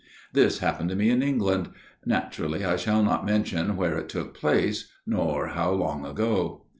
[0.41, 1.69] "This happened to me in England.
[2.07, 6.65] Naturally I shall not mention where it took place, nor how long ago.